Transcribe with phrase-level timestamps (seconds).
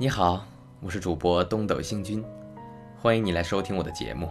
[0.00, 0.46] 你好，
[0.80, 2.24] 我是主播东斗星君，
[2.98, 4.30] 欢迎你来收听我的节目。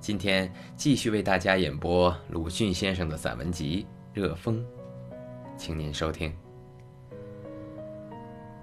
[0.00, 3.86] 今天继续为大家演播鲁迅先生的散文集
[4.18, 4.64] 《热风》，
[5.58, 6.30] 请您收听《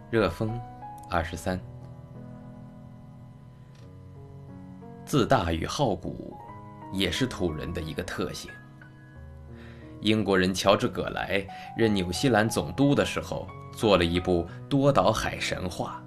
[0.09, 0.49] 热风》
[1.11, 1.61] 二十三。
[5.05, 6.35] 自大与好古，
[6.91, 8.49] 也是土人的一个特性。
[10.01, 11.45] 英国人乔治·葛莱
[11.77, 13.47] 任纽西兰总督的时候，
[13.77, 16.01] 做了一部《多岛海神话》。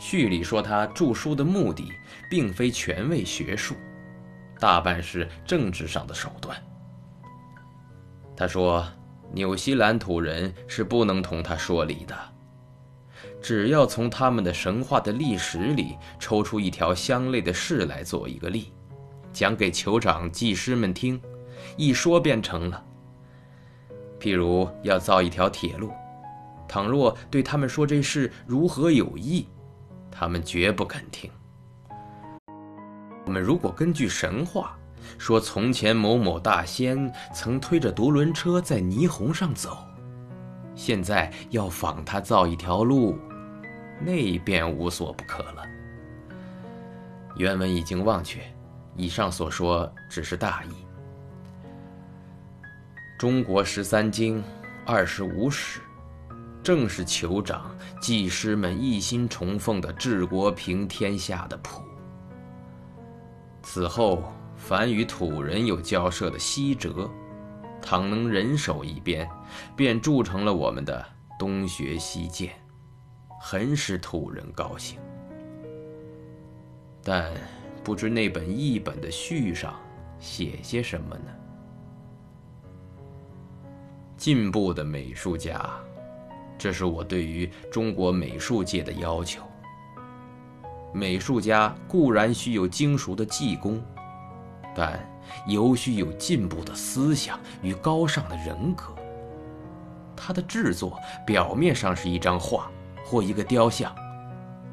[0.00, 1.92] 序里说他著书的目的，
[2.30, 3.76] 并非权位学术，
[4.58, 6.56] 大半是政治上的手段。
[8.34, 8.82] 他说，
[9.30, 12.16] 纽西兰土人是不能同他说理的。
[13.42, 18.72] 只要从他们的神话的历史里抽出一条相类的事来做一个例，
[19.34, 21.20] 讲给酋长、技师们听，
[21.76, 22.82] 一说便成了。
[24.18, 25.92] 譬如要造一条铁路，
[26.66, 29.46] 倘若对他们说这事如何有益，
[30.10, 31.30] 他们绝不肯听。
[33.26, 34.76] 我们如果根据神话
[35.18, 39.78] 说，从前某某大仙曾推着独轮车在霓虹上走，
[40.74, 43.18] 现在要仿他造一条路，
[44.00, 45.62] 那便无所不可了。
[47.36, 48.40] 原文已经忘却，
[48.96, 50.70] 以上所说只是大意。
[53.18, 54.42] 中国十三经，
[54.84, 55.80] 二十五史。
[56.62, 61.82] 正是酋长、技师们一心崇奉的治国平天下的谱。
[63.62, 64.24] 此后，
[64.56, 67.08] 凡与土人有交涉的西哲，
[67.80, 69.28] 倘能人手一边，
[69.74, 71.04] 便铸成了我们的
[71.38, 72.52] 东学西渐，
[73.40, 74.98] 很使土人高兴。
[77.02, 77.32] 但
[77.82, 79.74] 不知那本译本的序上
[80.18, 81.32] 写些什么呢？
[84.18, 85.70] 进步的美术家。
[86.60, 89.42] 这是我对于中国美术界的要求。
[90.92, 93.82] 美术家固然需有精熟的技工，
[94.76, 95.00] 但
[95.46, 98.94] 尤需有进步的思想与高尚的人格。
[100.14, 102.70] 他的制作表面上是一张画
[103.06, 103.96] 或一个雕像，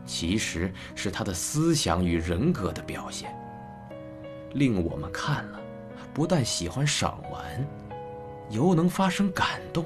[0.06, 3.34] 其实是他的思想与人格的表现，
[4.56, 5.60] 令我们看了，
[6.14, 7.66] 不但喜欢赏玩，
[8.50, 9.86] 犹能发生感动。